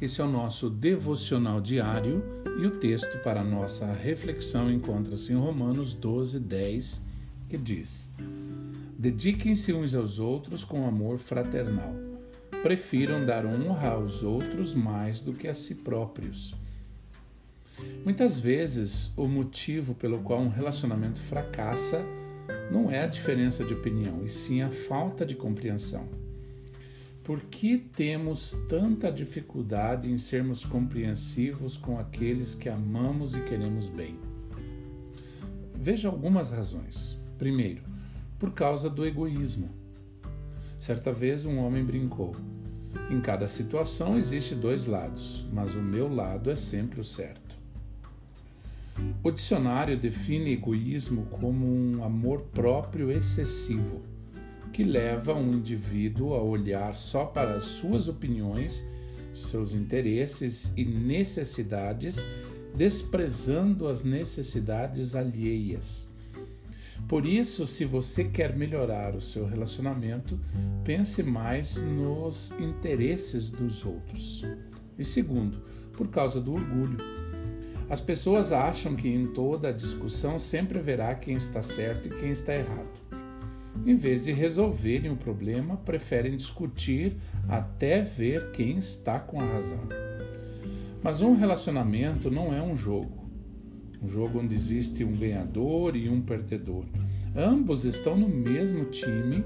[0.00, 2.22] Esse é o nosso devocional diário
[2.60, 7.04] e o texto para nossa reflexão encontra-se em Romanos 12, 10,
[7.48, 8.12] que diz:
[8.96, 11.94] Dediquem-se uns aos outros com amor fraternal.
[12.62, 16.54] Prefiram dar honra aos outros mais do que a si próprios.
[18.04, 22.04] Muitas vezes, o motivo pelo qual um relacionamento fracassa
[22.70, 26.23] não é a diferença de opinião, e sim a falta de compreensão.
[27.24, 34.18] Por que temos tanta dificuldade em sermos compreensivos com aqueles que amamos e queremos bem?
[35.74, 37.18] Veja algumas razões.
[37.38, 37.82] Primeiro,
[38.38, 39.70] por causa do egoísmo.
[40.78, 42.36] Certa vez um homem brincou:
[43.10, 47.56] em cada situação existe dois lados, mas o meu lado é sempre o certo.
[49.22, 54.02] O dicionário define egoísmo como um amor próprio excessivo
[54.74, 58.84] que leva um indivíduo a olhar só para as suas opiniões,
[59.32, 62.26] seus interesses e necessidades,
[62.74, 66.10] desprezando as necessidades alheias.
[67.06, 70.40] Por isso, se você quer melhorar o seu relacionamento,
[70.82, 74.44] pense mais nos interesses dos outros.
[74.98, 75.62] E segundo,
[75.92, 76.98] por causa do orgulho.
[77.88, 82.52] As pessoas acham que em toda discussão sempre haverá quem está certo e quem está
[82.52, 83.03] errado.
[83.86, 87.16] Em vez de resolverem o problema, preferem discutir
[87.48, 89.80] até ver quem está com a razão.
[91.02, 93.28] Mas um relacionamento não é um jogo.
[94.02, 96.86] Um jogo onde existe um ganhador e um perdedor.
[97.36, 99.44] Ambos estão no mesmo time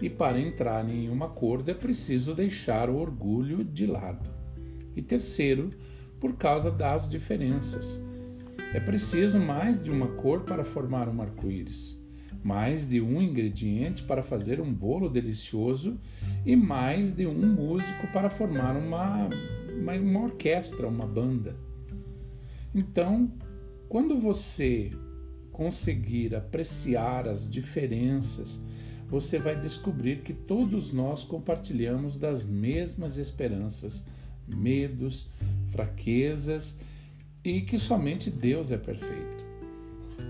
[0.00, 4.30] e para entrar em um acordo é preciso deixar o orgulho de lado.
[4.94, 5.70] E terceiro,
[6.20, 8.00] por causa das diferenças.
[8.72, 11.99] É preciso mais de uma cor para formar um arco-íris
[12.42, 15.98] mais de um ingrediente para fazer um bolo delicioso
[16.44, 19.28] e mais de um músico para formar uma,
[19.78, 21.56] uma, uma orquestra, uma banda.
[22.74, 23.32] Então,
[23.88, 24.90] quando você
[25.52, 28.62] conseguir apreciar as diferenças,
[29.08, 34.06] você vai descobrir que todos nós compartilhamos das mesmas esperanças,
[34.46, 35.28] medos,
[35.68, 36.78] fraquezas
[37.44, 39.39] e que somente Deus é perfeito.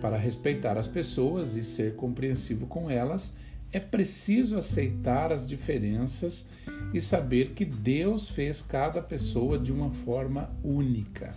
[0.01, 3.35] Para respeitar as pessoas e ser compreensivo com elas,
[3.73, 6.47] é preciso aceitar as diferenças
[6.93, 11.35] e saber que Deus fez cada pessoa de uma forma única.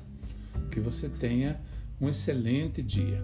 [0.72, 1.60] Que você tenha
[2.02, 3.22] um excelente dia.